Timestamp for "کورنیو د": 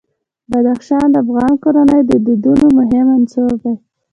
1.63-2.11